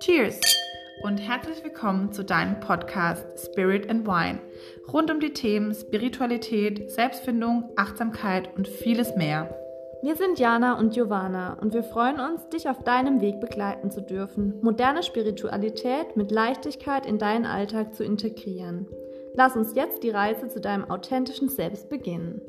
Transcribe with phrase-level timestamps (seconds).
[0.00, 0.40] Cheers
[1.02, 4.40] und herzlich willkommen zu deinem Podcast Spirit and Wine
[4.90, 9.54] rund um die Themen Spiritualität, Selbstfindung, Achtsamkeit und vieles mehr.
[10.02, 14.00] Wir sind Jana und Giovanna und wir freuen uns, dich auf deinem Weg begleiten zu
[14.00, 18.86] dürfen, moderne Spiritualität mit Leichtigkeit in deinen Alltag zu integrieren.
[19.34, 22.40] Lass uns jetzt die Reise zu deinem authentischen Selbst beginnen.